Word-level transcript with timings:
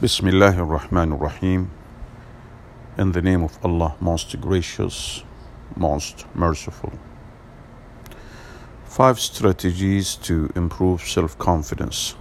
Bismillah 0.00 0.56
ar-Rahman 0.56 1.12
ar-Rahim. 1.12 1.70
In 2.96 3.12
the 3.12 3.20
name 3.20 3.42
of 3.42 3.58
Allah, 3.62 3.96
most 4.00 4.40
gracious, 4.40 5.24
most 5.76 6.24
merciful. 6.34 6.92
Five 8.86 9.20
strategies 9.20 10.16
to 10.16 10.50
improve 10.56 11.02
self-confidence 11.02 12.14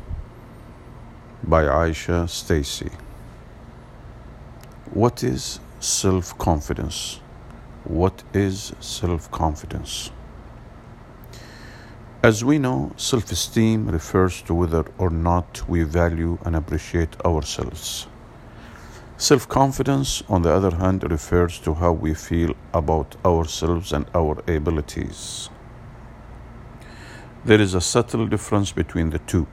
by 1.42 1.64
Aisha 1.64 2.28
Stacy. 2.28 2.92
What 4.91 5.23
is 5.23 5.61
self-confidence? 5.80 7.21
What 7.86 8.23
is 8.34 8.73
self-confidence? 8.82 10.11
As 12.21 12.43
we 12.43 12.59
know, 12.59 12.91
self 12.97 13.31
esteem 13.31 13.88
refers 13.88 14.41
to 14.41 14.54
whether 14.54 14.83
or 14.97 15.09
not 15.09 15.63
we 15.69 15.83
value 15.83 16.38
and 16.43 16.54
appreciate 16.54 17.15
ourselves. 17.23 18.07
Self 19.15 19.47
confidence, 19.47 20.21
on 20.27 20.41
the 20.41 20.51
other 20.51 20.75
hand, 20.75 21.10
refers 21.10 21.60
to 21.60 21.75
how 21.75 21.93
we 21.93 22.13
feel 22.13 22.55
about 22.74 23.15
ourselves 23.24 23.93
and 23.93 24.05
our 24.13 24.43
abilities. 24.50 25.50
There 27.46 27.61
is 27.61 27.74
a 27.74 27.79
subtle 27.79 28.27
difference 28.27 28.74
between 28.74 29.11
the 29.11 29.19
two. 29.19 29.47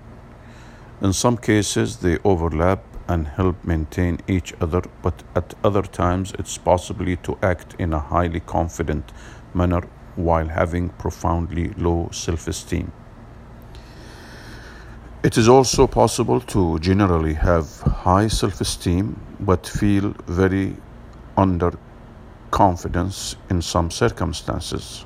In 1.00 1.12
some 1.12 1.36
cases, 1.36 1.98
they 1.98 2.18
overlap 2.24 2.82
and 3.06 3.28
help 3.28 3.64
maintain 3.64 4.18
each 4.26 4.52
other, 4.60 4.82
but 5.02 5.22
at 5.36 5.54
other 5.62 5.82
times, 5.82 6.32
it's 6.36 6.58
possible 6.58 7.14
to 7.14 7.38
act 7.44 7.76
in 7.78 7.92
a 7.92 8.00
highly 8.00 8.40
confident 8.40 9.12
manner 9.54 9.88
while 10.16 10.48
having 10.48 10.88
profoundly 10.90 11.68
low 11.76 12.08
self 12.12 12.48
esteem. 12.48 12.92
It 15.22 15.36
is 15.36 15.48
also 15.48 15.86
possible 15.86 16.40
to 16.40 16.78
generally 16.78 17.34
have 17.34 17.80
high 17.80 18.28
self 18.28 18.60
esteem 18.60 19.18
but 19.40 19.66
feel 19.66 20.14
very 20.26 20.76
under 21.36 21.72
confidence 22.50 23.36
in 23.50 23.60
some 23.60 23.90
circumstances. 23.90 25.04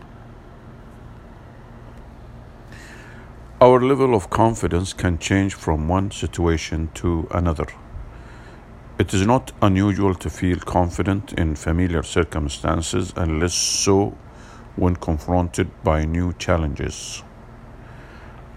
Our 3.63 3.81
level 3.81 4.15
of 4.15 4.31
confidence 4.31 4.93
can 4.93 5.19
change 5.19 5.55
from 5.55 5.89
one 5.89 6.11
situation 6.11 6.91
to 6.95 7.29
another. 7.31 7.67
It 8.99 9.13
is 9.15 9.27
not 9.27 9.53
unusual 9.63 10.15
to 10.15 10.31
feel 10.31 10.59
confident 10.59 11.33
in 11.33 11.57
familiar 11.57 12.03
circumstances 12.03 13.13
and 13.17 13.41
less 13.41 13.55
so 13.55 14.17
when 14.77 14.97
confronted 14.97 15.71
by 15.85 16.05
new 16.05 16.33
challenges. 16.35 17.23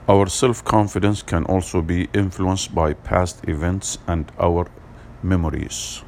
Our 0.07 0.27
self 0.27 0.63
confidence 0.65 1.21
can 1.21 1.45
also 1.45 1.81
be 1.81 2.09
influenced 2.13 2.75
by 2.75 2.93
past 2.93 3.47
events 3.47 3.97
and 4.07 4.31
our 4.37 4.67
memories. 5.21 6.03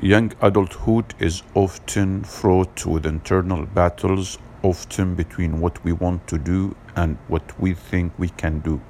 Young 0.00 0.32
adulthood 0.40 1.14
is 1.18 1.42
often 1.54 2.22
fraught 2.22 2.86
with 2.86 3.04
internal 3.04 3.66
battles, 3.66 4.38
often 4.62 5.14
between 5.16 5.60
what 5.60 5.82
we 5.84 5.92
want 5.92 6.26
to 6.28 6.38
do 6.38 6.76
and 6.94 7.18
what 7.26 7.60
we 7.60 7.74
think 7.74 8.12
we 8.18 8.28
can 8.28 8.60
do. 8.60 8.80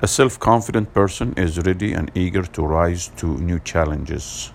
A 0.00 0.08
self 0.08 0.38
confident 0.38 0.94
person 0.94 1.34
is 1.36 1.58
ready 1.66 1.92
and 1.92 2.10
eager 2.14 2.42
to 2.42 2.62
rise 2.62 3.08
to 3.16 3.38
new 3.38 3.58
challenges. 3.58 4.52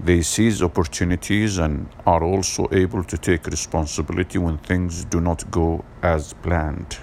They 0.00 0.22
seize 0.22 0.62
opportunities 0.62 1.58
and 1.58 1.88
are 2.06 2.22
also 2.22 2.68
able 2.70 3.02
to 3.02 3.18
take 3.18 3.46
responsibility 3.46 4.38
when 4.38 4.58
things 4.58 5.04
do 5.04 5.20
not 5.20 5.50
go 5.50 5.84
as 6.02 6.34
planned. 6.34 6.98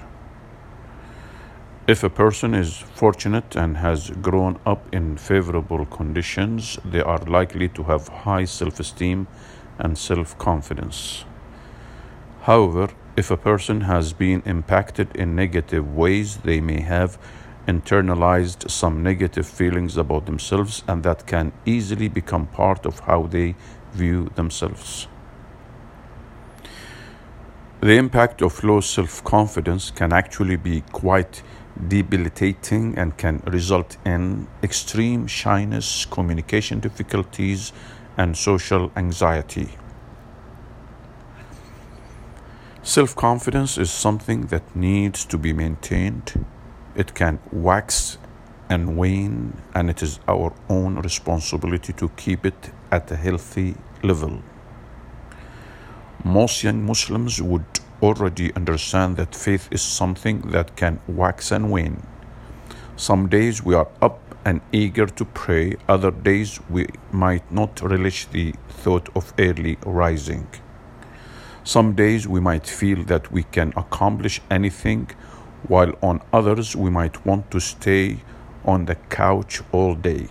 If 1.87 2.03
a 2.03 2.09
person 2.09 2.55
is 2.55 2.77
fortunate 2.77 3.55
and 3.55 3.77
has 3.77 4.09
grown 4.09 4.57
up 4.65 4.81
in 4.95 5.17
favorable 5.17 5.85
conditions, 5.85 6.79
they 6.85 7.01
are 7.01 7.19
likely 7.19 7.67
to 7.69 7.83
have 7.83 8.07
high 8.07 8.45
self 8.45 8.79
esteem 8.79 9.27
and 9.77 9.97
self 9.97 10.37
confidence. 10.37 11.25
However, 12.43 12.89
if 13.17 13.29
a 13.29 13.37
person 13.37 13.81
has 13.81 14.13
been 14.13 14.41
impacted 14.45 15.15
in 15.15 15.35
negative 15.35 15.95
ways, 15.95 16.37
they 16.37 16.61
may 16.61 16.81
have 16.81 17.17
internalized 17.67 18.69
some 18.69 19.01
negative 19.03 19.47
feelings 19.47 19.97
about 19.97 20.25
themselves, 20.25 20.83
and 20.87 21.03
that 21.03 21.25
can 21.25 21.51
easily 21.65 22.07
become 22.07 22.47
part 22.47 22.85
of 22.85 22.99
how 23.01 23.23
they 23.23 23.55
view 23.93 24.29
themselves. 24.35 25.07
The 27.81 27.97
impact 27.97 28.41
of 28.41 28.63
low 28.63 28.81
self 28.81 29.23
confidence 29.23 29.91
can 29.91 30.11
actually 30.13 30.55
be 30.55 30.81
quite 30.91 31.43
debilitating 31.87 32.97
and 32.97 33.17
can 33.17 33.43
result 33.45 33.97
in 34.05 34.47
extreme 34.63 35.27
shyness, 35.27 36.05
communication 36.05 36.79
difficulties, 36.79 37.73
and 38.17 38.37
social 38.37 38.91
anxiety. 38.95 39.77
Self 42.81 43.15
confidence 43.15 43.77
is 43.77 43.91
something 43.91 44.47
that 44.47 44.75
needs 44.75 45.25
to 45.25 45.37
be 45.37 45.53
maintained 45.53 46.45
it 46.95 47.13
can 47.13 47.39
wax 47.51 48.17
and 48.69 48.97
wane, 48.97 49.61
and 49.73 49.89
it 49.89 50.01
is 50.01 50.19
our 50.27 50.53
own 50.69 50.95
responsibility 50.95 51.93
to 51.93 52.09
keep 52.09 52.45
it 52.45 52.71
at 52.91 53.11
a 53.11 53.15
healthy 53.15 53.75
level. 54.03 54.41
Most 56.23 56.63
young 56.63 56.83
Muslims 56.85 57.41
would 57.41 57.65
already 58.01 58.53
understand 58.55 59.17
that 59.17 59.35
faith 59.35 59.67
is 59.71 59.81
something 59.81 60.41
that 60.51 60.75
can 60.75 60.99
wax 61.07 61.51
and 61.51 61.71
wane. 61.71 62.01
Some 62.95 63.27
days 63.27 63.63
we 63.63 63.75
are 63.75 63.87
up 64.01 64.19
and 64.45 64.61
eager 64.71 65.05
to 65.05 65.25
pray, 65.25 65.75
other 65.87 66.11
days 66.11 66.59
we 66.69 66.87
might 67.11 67.51
not 67.51 67.81
relish 67.81 68.25
the 68.27 68.53
thought 68.69 69.09
of 69.15 69.33
early 69.37 69.77
rising. 69.85 70.47
Some 71.63 71.93
days 71.93 72.27
we 72.27 72.39
might 72.39 72.67
feel 72.67 73.03
that 73.05 73.31
we 73.31 73.43
can 73.43 73.73
accomplish 73.75 74.39
anything 74.51 75.09
while 75.67 75.93
on 76.01 76.21
others 76.31 76.75
we 76.75 76.89
might 76.89 77.25
want 77.25 77.49
to 77.51 77.59
stay 77.59 78.17
on 78.63 78.85
the 78.85 78.95
couch 79.09 79.61
all 79.71 79.95
day. 79.95 80.27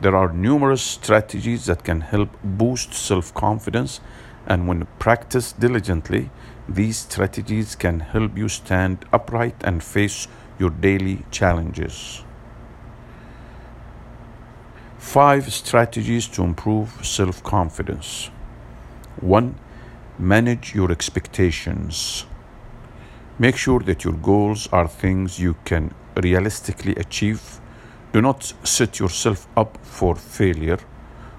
There 0.00 0.14
are 0.14 0.32
numerous 0.32 0.82
strategies 0.82 1.66
that 1.66 1.84
can 1.84 2.02
help 2.02 2.30
boost 2.44 2.94
self 2.94 3.34
confidence, 3.34 4.00
and 4.46 4.68
when 4.68 4.86
practiced 4.98 5.58
diligently, 5.58 6.30
these 6.68 6.98
strategies 6.98 7.74
can 7.74 8.00
help 8.00 8.36
you 8.36 8.48
stand 8.48 9.04
upright 9.12 9.56
and 9.64 9.82
face 9.82 10.28
your 10.58 10.70
daily 10.70 11.24
challenges. 11.30 12.22
Five 14.98 15.52
strategies 15.52 16.28
to 16.28 16.42
improve 16.42 17.04
self 17.04 17.42
confidence. 17.42 18.30
1. 19.20 19.54
Manage 20.18 20.74
your 20.74 20.92
expectations. 20.92 22.24
Make 23.40 23.56
sure 23.56 23.78
that 23.80 24.02
your 24.02 24.14
goals 24.14 24.68
are 24.72 24.88
things 24.88 25.38
you 25.38 25.54
can 25.64 25.94
realistically 26.16 26.96
achieve. 26.96 27.60
Do 28.12 28.20
not 28.20 28.52
set 28.64 28.98
yourself 28.98 29.46
up 29.56 29.78
for 29.80 30.16
failure. 30.16 30.78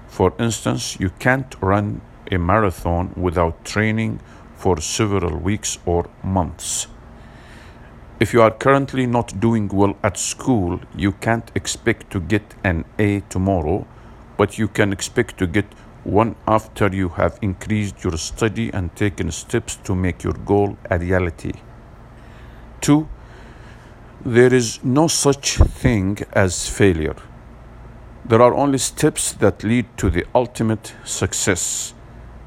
For 0.08 0.34
instance, 0.40 0.98
you 0.98 1.10
can't 1.20 1.54
run 1.60 2.00
a 2.32 2.38
marathon 2.38 3.12
without 3.18 3.66
training 3.66 4.22
for 4.56 4.80
several 4.80 5.38
weeks 5.40 5.78
or 5.86 6.10
months. 6.24 6.88
If 8.22 8.34
you 8.34 8.44
are 8.44 8.52
currently 8.52 9.06
not 9.06 9.38
doing 9.42 9.68
well 9.68 9.98
at 10.02 10.18
school, 10.18 10.80
you 10.96 11.12
can't 11.12 11.52
expect 11.54 12.12
to 12.12 12.22
get 12.22 12.56
an 12.64 12.86
A 12.98 13.22
tomorrow, 13.28 13.86
but 14.38 14.58
you 14.58 14.70
can 14.70 14.94
expect 14.94 15.38
to 15.40 15.48
get 15.48 15.66
one 16.06 16.38
after 16.48 16.88
you 16.88 17.10
have 17.10 17.40
increased 17.42 18.06
your 18.06 18.18
study 18.18 18.72
and 18.74 18.96
taken 18.96 19.32
steps 19.32 19.76
to 19.84 19.96
make 19.96 20.24
your 20.24 20.38
goal 20.46 20.78
a 20.90 20.98
reality. 20.98 21.52
Two, 22.82 23.08
there 24.24 24.54
is 24.54 24.84
no 24.84 25.08
such 25.08 25.58
thing 25.58 26.18
as 26.34 26.68
failure. 26.70 27.16
There 28.26 28.42
are 28.42 28.54
only 28.54 28.78
steps 28.78 29.34
that 29.34 29.64
lead 29.64 29.86
to 29.98 30.10
the 30.10 30.26
ultimate 30.36 30.94
success. 31.04 31.94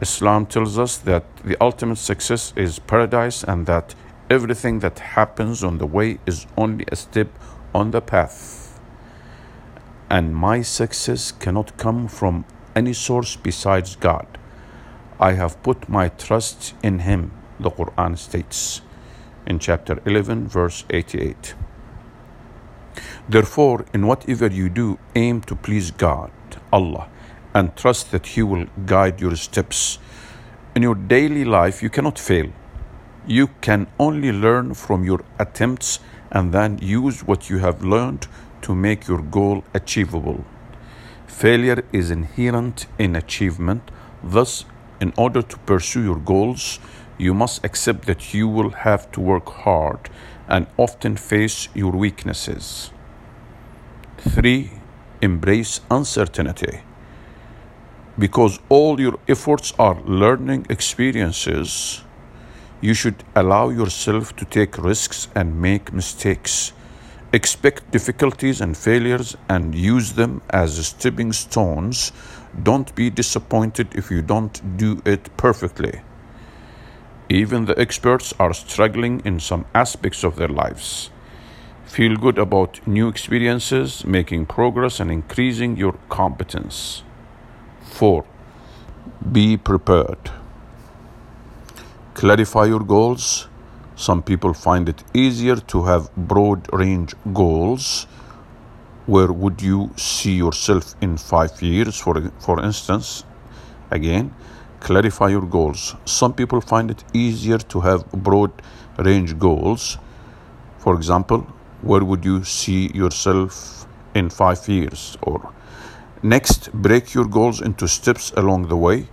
Islam 0.00 0.46
tells 0.46 0.79
us 0.79 0.96
that 0.99 1.25
the 1.44 1.56
ultimate 1.61 1.99
success 1.99 2.52
is 2.56 2.79
paradise 2.79 3.43
and 3.43 3.67
that 3.67 3.94
everything 4.31 4.79
that 4.81 4.99
happens 4.99 5.62
on 5.62 5.79
the 5.79 5.87
way 5.87 6.19
is 6.26 6.46
only 6.56 6.84
a 6.90 6.96
step 6.96 7.29
on 7.75 7.90
the 7.90 8.00
path. 8.00 8.81
And 10.11 10.34
my 10.34 10.62
success 10.62 11.32
cannot 11.32 11.76
come 11.76 12.08
from 12.08 12.44
any 12.75 12.93
source 12.93 13.37
besides 13.37 13.96
God. 13.96 14.26
I 15.20 15.32
have 15.32 15.62
put 15.62 15.88
my 15.88 16.08
trust 16.08 16.75
in 16.82 17.00
Him, 17.00 17.32
the 17.61 17.70
Quran 17.70 18.17
states 18.19 18.82
in 19.47 19.59
chapter 19.59 20.00
11, 20.06 20.49
verse 20.49 20.85
88. 20.91 21.55
Therefore, 23.29 23.85
in 23.94 24.06
whatever 24.06 24.49
you 24.49 24.69
do, 24.69 24.99
aim 25.15 25.41
to 25.43 25.55
please 25.55 25.91
God, 25.91 26.31
Allah, 26.73 27.09
and 27.55 27.77
trust 27.77 28.11
that 28.11 28.27
He 28.27 28.43
will 28.43 28.67
guide 28.87 29.21
your 29.21 29.37
steps. 29.37 29.99
In 30.75 30.83
your 30.83 30.94
daily 30.94 31.44
life, 31.44 31.83
you 31.83 31.91
cannot 31.91 32.19
fail. 32.19 32.50
You 33.27 33.49
can 33.61 33.87
only 33.99 34.33
learn 34.33 34.75
from 34.75 35.05
your 35.05 35.21
attempts 35.39 36.00
and 36.31 36.53
then 36.53 36.79
use 36.79 37.23
what 37.25 37.50
you 37.50 37.59
have 37.59 37.85
learned 37.85 38.27
to 38.62 38.75
make 38.75 39.06
your 39.06 39.23
goal 39.23 39.65
achievable. 39.75 40.44
Failure 41.27 41.85
is 41.93 42.11
inherent 42.11 42.87
in 42.99 43.17
achievement, 43.17 43.91
thus, 44.23 44.65
in 45.00 45.12
order 45.17 45.43
to 45.43 45.59
pursue 45.59 46.03
your 46.03 46.19
goals, 46.19 46.79
you 47.19 47.35
must 47.35 47.64
accept 47.64 48.06
that 48.06 48.35
you 48.35 48.49
will 48.49 48.70
have 48.70 49.11
to 49.12 49.20
work 49.20 49.49
hard 49.49 50.11
and 50.49 50.67
often 50.76 51.17
face 51.17 51.69
your 51.75 51.93
weaknesses. 51.93 52.91
3. 54.19 54.70
Embrace 55.20 55.81
uncertainty. 55.91 56.81
Because 58.19 58.59
all 58.69 59.00
your 59.00 59.19
efforts 59.29 59.73
are 59.79 60.00
learning 60.03 60.67
experiences, 60.69 62.03
you 62.81 62.94
should 62.94 63.25
allow 63.35 63.70
yourself 63.70 64.35
to 64.37 64.44
take 64.44 64.76
risks 64.76 65.29
and 65.35 65.61
make 65.61 65.93
mistakes. 65.93 66.73
Expect 67.32 67.91
difficulties 67.91 68.61
and 68.61 68.76
failures 68.76 69.37
and 69.49 69.75
use 69.75 70.12
them 70.12 70.43
as 70.50 70.87
stepping 70.87 71.32
stones. 71.32 72.12
Don't 72.62 72.94
be 72.94 73.08
disappointed 73.08 73.88
if 73.94 74.11
you 74.11 74.20
don't 74.20 74.76
do 74.76 75.00
it 75.06 75.35
perfectly. 75.37 76.03
Even 77.32 77.64
the 77.64 77.79
experts 77.81 78.34
are 78.38 78.52
struggling 78.52 79.23
in 79.25 79.40
some 79.40 79.64
aspects 79.75 80.23
of 80.23 80.37
their 80.37 80.49
lives. 80.49 81.08
Feel 81.87 82.17
good 82.17 82.37
about 82.37 82.87
new 82.87 83.08
experiences, 83.08 84.05
making 84.05 84.44
progress, 84.44 85.00
and 85.00 85.11
increasing 85.11 85.75
your 85.79 85.94
competence. 86.11 87.02
4. 87.84 88.26
Be 89.32 89.56
prepared. 89.56 90.31
Clarify 92.12 92.67
your 92.67 92.81
goals. 92.81 93.49
Some 93.96 94.23
people 94.23 94.52
find 94.52 94.90
it 94.90 95.02
easier 95.14 95.56
to 95.56 95.84
have 95.84 96.14
broad 96.14 96.69
range 96.70 97.14
goals. 97.32 98.06
Where 99.06 99.32
would 99.32 99.62
you 99.62 99.90
see 99.96 100.34
yourself 100.34 100.94
in 101.00 101.17
five 101.17 101.62
years, 101.62 101.99
for, 101.99 102.31
for 102.40 102.62
instance? 102.62 103.25
Again, 103.90 104.34
clarify 104.82 105.29
your 105.29 105.46
goals. 105.46 105.94
Some 106.05 106.32
people 106.34 106.61
find 106.61 106.90
it 106.90 107.05
easier 107.12 107.58
to 107.58 107.81
have 107.81 108.11
broad 108.12 108.50
range 108.99 109.38
goals. 109.38 109.99
For 110.79 110.94
example, 110.94 111.46
where 111.82 112.05
would 112.05 112.25
you 112.25 112.44
see 112.44 112.90
yourself 112.93 113.87
in 114.14 114.29
five 114.31 114.69
years? 114.69 115.17
Or 115.23 115.52
next, 116.23 116.73
break 116.73 117.14
your 117.14 117.26
goals 117.26 117.61
into 117.61 117.87
steps 117.87 118.32
along 118.37 118.69
the 118.69 118.76
way. 118.76 119.06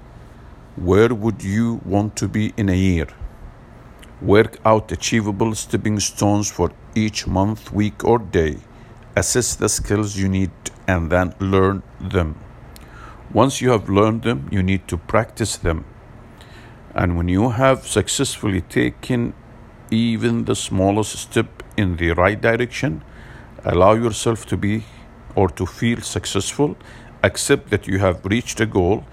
Where 0.75 1.13
would 1.13 1.44
you 1.44 1.81
want 1.86 2.16
to 2.18 2.27
be 2.27 2.54
in 2.57 2.69
a 2.69 2.75
year? 2.75 3.07
Work 4.21 4.57
out 4.66 4.92
achievable 4.92 5.56
stepping 5.56 6.00
stones 6.00 6.51
for 6.51 6.71
each 6.95 7.27
month, 7.27 7.71
week, 7.71 8.04
or 8.04 8.19
day. 8.19 8.57
Assess 9.16 9.56
the 9.56 9.69
skills 9.69 10.18
you 10.18 10.30
need 10.30 10.51
and 10.88 11.12
then 11.12 11.33
learn 11.39 11.83
them. 12.00 12.36
Once 13.34 13.62
you 13.62 13.70
have 13.70 13.90
learned 13.90 14.24
them, 14.24 14.48
you 14.52 14.64
need 14.64 14.88
to 14.88 14.98
practice 14.98 15.56
them. 15.58 15.86
And 16.96 17.16
when 17.16 17.28
you 17.28 17.52
have 17.52 17.88
successfully 17.88 18.62
taken 18.62 19.34
even 19.92 20.46
the 20.46 20.56
smallest 20.56 21.16
step 21.16 21.62
in 21.78 21.98
the 21.98 22.12
right 22.12 22.42
direction, 22.42 23.04
allow 23.64 23.94
yourself 23.94 24.46
to 24.48 24.58
be 24.58 24.86
or 25.36 25.48
to 25.50 25.66
feel 25.66 26.02
successful, 26.02 26.76
accept 27.24 27.70
that 27.70 27.88
you 27.88 28.00
have 28.00 28.26
reached 28.26 28.60
a 28.60 28.66
goal, 28.66 29.06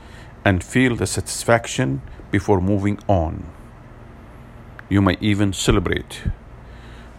and 0.45 0.65
feel 0.65 0.97
the 0.97 1.07
satisfaction 1.07 2.01
before 2.31 2.61
moving 2.61 2.99
on. 3.09 3.45
You 4.89 5.03
may 5.03 5.17
even 5.21 5.53
celebrate. 5.53 6.23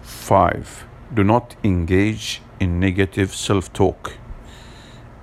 5. 0.02 0.86
Do 1.14 1.24
not 1.24 1.56
engage 1.64 2.42
in 2.60 2.80
negative 2.80 3.36
self 3.36 3.72
talk. 3.74 4.14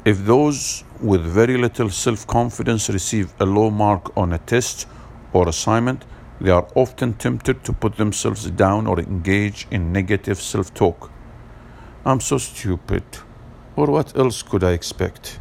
If 0.05 0.27
those 0.27 0.85
with 1.01 1.23
very 1.23 1.57
little 1.57 1.89
self 1.89 2.27
confidence 2.27 2.91
receive 2.91 3.33
a 3.41 3.47
low 3.47 3.71
mark 3.71 4.15
on 4.19 4.35
a 4.35 4.39
test 4.39 4.87
or 5.33 5.49
assignment, 5.49 6.05
they 6.43 6.51
are 6.51 6.69
often 6.75 7.15
tempted 7.15 7.65
to 7.65 7.73
put 7.73 7.97
themselves 7.97 8.51
down 8.51 8.87
or 8.87 9.01
engage 9.01 9.67
in 9.71 9.93
negative 9.93 10.39
self 10.39 10.75
talk. 10.75 11.11
I'm 12.05 12.21
so 12.21 12.37
stupid, 12.37 13.05
or 13.77 13.87
what 13.87 14.15
else 14.15 14.43
could 14.43 14.63
I 14.63 14.73
expect? 14.73 15.39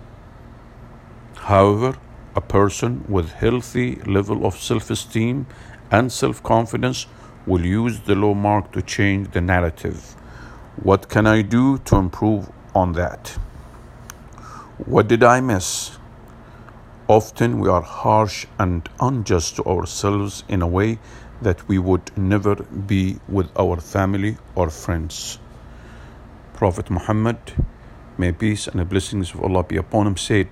However, 1.35 1.97
a 2.33 2.39
person 2.39 3.03
with 3.09 3.33
healthy 3.33 3.95
level 4.05 4.45
of 4.45 4.55
self-esteem 4.55 5.45
and 5.91 6.09
self-confidence 6.09 7.07
will 7.45 7.65
use 7.65 7.99
the 7.99 8.15
low 8.15 8.33
mark 8.33 8.71
to 8.71 8.81
change 8.81 9.31
the 9.31 9.41
narrative. 9.41 10.15
What 10.81 11.09
can 11.09 11.27
I 11.27 11.41
do 11.41 11.79
to 11.79 11.97
improve 11.97 12.49
on 12.73 12.93
that? 12.93 13.37
What 14.85 15.07
did 15.07 15.23
I 15.23 15.39
miss? 15.39 15.97
Often 17.07 17.61
we 17.61 17.69
are 17.69 17.81
harsh 17.81 18.45
and 18.59 18.89
unjust 18.99 19.55
to 19.55 19.63
ourselves 19.63 20.43
in 20.49 20.61
a 20.61 20.67
way 20.67 20.99
that 21.41 21.65
we 21.69 21.79
would 21.79 22.11
never 22.17 22.55
be 22.55 23.17
with 23.29 23.49
our 23.57 23.79
family 23.79 24.35
or 24.55 24.69
friends. 24.69 25.39
Prophet 26.53 26.89
Muhammad, 26.89 27.37
may 28.17 28.33
peace 28.33 28.67
and 28.67 28.77
the 28.77 28.83
blessings 28.83 29.33
of 29.33 29.41
Allah 29.41 29.63
be 29.63 29.77
upon 29.77 30.05
him, 30.05 30.17
said, 30.17 30.49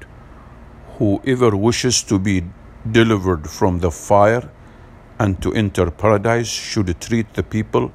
Whoever 0.97 1.53
wishes 1.57 2.01
to 2.03 2.17
be 2.17 2.45
delivered 2.89 3.49
from 3.49 3.79
the 3.79 3.91
fire 3.91 4.49
and 5.19 5.41
to 5.41 5.53
enter 5.53 5.91
paradise 5.91 6.47
should 6.47 7.01
treat 7.01 7.33
the 7.33 7.43
people 7.43 7.91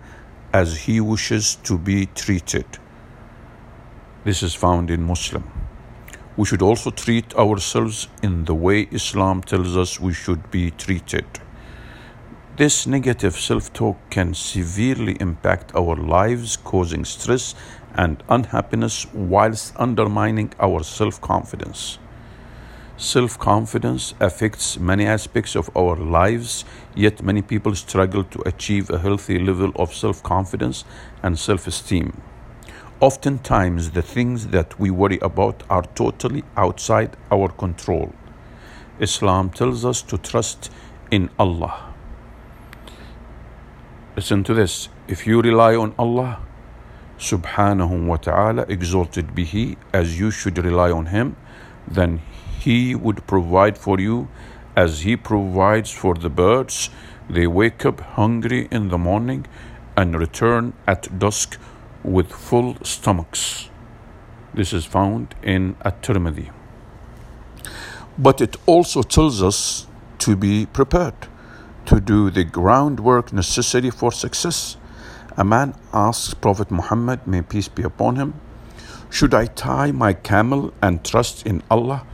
as 0.53 0.81
he 0.81 1.01
wishes 1.01 1.57
to 1.63 1.79
be 1.79 2.07
treated. 2.15 2.67
This 4.25 4.43
is 4.43 4.55
found 4.55 4.91
in 4.91 5.03
Muslim 5.03 5.56
we 6.37 6.45
should 6.45 6.63
also 6.63 6.91
treat 6.91 7.35
ourselves 7.35 8.09
in 8.23 8.45
the 8.45 8.55
way 8.55 8.89
Islam 8.91 9.43
tells 9.43 9.77
us 9.77 10.01
we 10.01 10.13
should 10.13 10.51
be 10.51 10.71
treated. 10.71 11.27
This 12.57 12.87
negative 12.87 13.37
self 13.37 13.73
talk 13.73 13.97
can 14.11 14.35
severely 14.35 15.17
impact 15.21 15.75
our 15.75 15.95
lives, 15.95 16.57
causing 16.57 17.05
stress 17.05 17.55
and 17.95 18.23
unhappiness 18.29 19.07
whilst 19.13 19.75
undermining 19.77 20.53
our 20.61 20.83
self 20.83 21.21
confidence. 21.21 21.99
Self 22.97 23.39
confidence 23.39 24.15
affects 24.21 24.79
many 24.79 25.05
aspects 25.05 25.55
of 25.55 25.69
our 25.77 25.97
lives, 25.97 26.65
yet, 26.95 27.23
many 27.23 27.43
people 27.43 27.75
struggle 27.75 28.25
to 28.25 28.41
achieve 28.49 28.89
a 28.89 28.99
healthy 28.99 29.39
level 29.39 29.71
of 29.77 29.95
self 29.95 30.23
confidence 30.23 30.85
and 31.23 31.39
self 31.39 31.67
esteem. 31.67 32.23
Oftentimes, 32.99 33.91
the 33.91 34.01
things 34.01 34.47
that 34.49 34.81
we 34.81 34.91
worry 34.91 35.19
about 35.21 35.63
are 35.69 35.83
totally 35.95 36.45
outside 36.57 37.15
our 37.31 37.49
control. 37.49 38.15
Islam 38.99 39.51
tells 39.51 39.85
us 39.85 40.01
to 40.01 40.17
trust 40.17 40.71
in 41.11 41.29
Allah. 41.39 41.93
Listen 44.17 44.43
to 44.45 44.55
this. 44.55 44.89
If 45.09 45.27
you 45.27 45.43
rely 45.43 45.77
on 45.77 45.95
Allah, 45.99 46.41
subhanahu 47.19 48.07
wa 48.07 48.17
ta'ala, 48.17 48.65
exalted 48.67 49.35
be 49.35 49.45
He, 49.45 49.77
as 49.93 50.19
you 50.19 50.31
should 50.31 50.57
rely 50.57 50.91
on 50.91 51.07
Him, 51.07 51.37
then 51.87 52.23
He 52.61 52.95
would 52.95 53.27
provide 53.27 53.77
for 53.77 54.01
you 54.01 54.29
as 54.75 55.03
He 55.03 55.17
provides 55.17 55.91
for 55.91 56.15
the 56.15 56.31
birds. 56.31 56.89
They 57.29 57.47
wake 57.47 57.85
up 57.85 58.01
hungry 58.01 58.69
in 58.71 58.89
the 58.89 58.97
morning 58.97 59.47
and 59.99 60.19
return 60.19 60.73
at 60.87 61.19
dusk 61.19 61.59
with 62.07 62.31
full 62.31 62.77
stomachs. 62.83 63.69
This 64.55 64.73
is 64.73 64.85
found 64.87 65.35
in 65.43 65.77
At-Tirmidhi. 65.83 66.51
But 68.17 68.41
it 68.41 68.57
also 68.65 69.03
tells 69.03 69.43
us 69.43 69.87
to 70.21 70.37
be 70.37 70.67
prepared, 70.67 71.15
to 71.87 72.01
do 72.01 72.31
the 72.31 72.45
groundwork 72.45 73.33
necessary 73.33 73.91
for 73.91 74.13
success. 74.13 74.77
A 75.37 75.45
man 75.45 75.75
asks 75.93 76.33
Prophet 76.33 76.71
Muhammad, 76.71 77.27
may 77.27 77.43
peace 77.43 77.69
be 77.69 77.83
upon 77.83 78.17
him, 78.17 78.41
should 79.11 79.35
I 79.35 79.47
tie 79.47 79.93
my 79.93 80.13
camel 80.13 80.73
and 80.81 81.05
trust 81.05 81.47
in 81.47 81.63
Allah, 81.71 82.07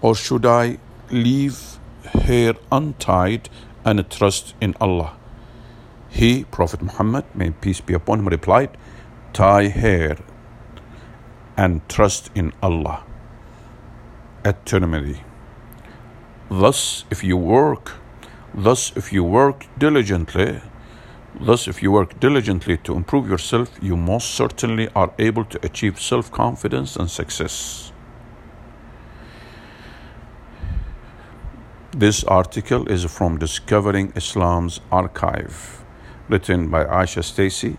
or 0.00 0.14
should 0.14 0.46
I 0.46 0.78
leave 1.10 1.78
her 2.26 2.54
untied 2.70 3.48
and 3.84 4.08
trust 4.10 4.54
in 4.60 4.76
Allah? 4.80 5.16
He, 6.08 6.44
Prophet 6.44 6.80
Muhammad, 6.80 7.24
may 7.34 7.50
peace 7.50 7.80
be 7.80 7.94
upon 7.94 8.20
him, 8.20 8.28
replied, 8.28 8.76
tie 9.32 9.68
hair 9.68 10.16
and 11.56 11.86
trust 11.88 12.30
in 12.34 12.52
Allah 12.62 13.04
eternally. 14.44 15.20
Thus, 16.50 17.04
if 17.10 17.22
you 17.22 17.36
work, 17.36 17.92
thus, 18.54 18.92
if 18.96 19.12
you 19.12 19.24
work 19.24 19.66
diligently, 19.78 20.60
thus, 21.38 21.68
if 21.68 21.82
you 21.82 21.92
work 21.92 22.18
diligently 22.20 22.78
to 22.78 22.94
improve 22.94 23.28
yourself, 23.28 23.68
you 23.82 23.96
most 23.96 24.30
certainly 24.30 24.88
are 24.94 25.12
able 25.18 25.44
to 25.44 25.58
achieve 25.64 26.00
self 26.00 26.30
confidence 26.30 26.96
and 26.96 27.10
success. 27.10 27.92
This 31.90 32.22
article 32.24 32.86
is 32.88 33.04
from 33.04 33.38
Discovering 33.38 34.12
Islam's 34.14 34.80
Archive, 34.92 35.84
written 36.28 36.68
by 36.68 36.84
Aisha 36.84 37.24
Stacy 37.24 37.76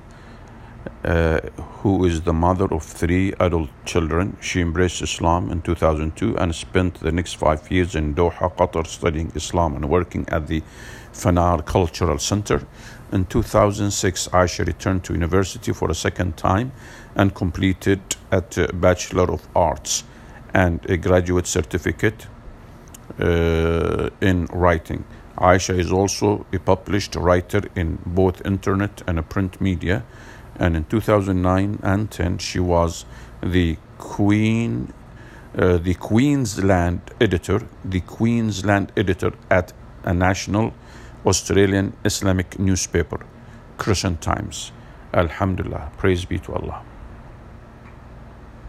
uh, 1.04 1.40
who 1.82 2.06
is 2.06 2.22
the 2.22 2.34
mother 2.34 2.66
of 2.74 2.84
three 2.84 3.34
adult 3.40 3.70
children. 3.86 4.36
She 4.42 4.62
embraced 4.62 5.02
Islam 5.02 5.50
in 5.50 5.62
2002 5.62 6.38
and 6.38 6.54
spent 6.54 7.00
the 7.00 7.12
next 7.12 7.36
five 7.36 7.72
years 7.72 7.96
in 7.96 8.16
Doha, 8.16 8.54
Qatar, 8.56 8.86
studying 8.86 9.32
Islam 9.36 9.76
and 9.76 9.90
working 9.90 10.28
at 10.30 10.48
the 10.48 10.62
Fanar 11.14 11.66
Cultural 11.66 12.20
Center. 12.20 12.62
In 13.12 13.26
2006, 13.26 14.28
Aisha 14.28 14.66
returned 14.68 15.04
to 15.06 15.14
university 15.14 15.72
for 15.72 15.90
a 15.90 15.96
second 15.96 16.38
time 16.38 16.72
and 17.16 17.34
completed 17.34 18.02
a 18.32 18.42
Bachelor 18.74 19.32
of 19.32 19.48
Arts 19.56 20.04
and 20.54 20.86
a 20.90 20.98
graduate 20.98 21.48
certificate 21.48 22.28
uh, 23.20 24.10
in 24.22 24.46
writing. 24.52 25.04
Aisha 25.40 25.78
is 25.78 25.92
also 25.92 26.46
a 26.52 26.60
published 26.60 27.16
writer 27.16 27.62
in 27.76 28.00
both 28.06 28.46
internet 28.46 29.02
and 29.08 29.28
print 29.30 29.62
media. 29.62 30.04
And 30.58 30.76
in 30.76 30.84
2009 30.86 31.80
and 31.82 32.12
10, 32.12 32.40
she 32.40 32.60
was 32.60 33.06
the 33.42 33.78
Queen, 33.98 34.94
uh, 35.58 35.78
the 35.78 35.94
Queensland 35.94 37.02
editor, 37.22 37.62
the 37.86 38.02
Queensland 38.02 38.92
editor 38.98 39.32
at 39.50 39.72
a 40.04 40.14
national 40.14 40.74
Australian 41.26 41.94
Islamic 42.04 42.60
newspaper, 42.60 43.26
Crescent 43.78 44.22
Times. 44.22 44.74
Alhamdulillah, 45.14 45.92
praise 45.98 46.26
be 46.26 46.40
to 46.40 46.54
Allah. 46.54 46.84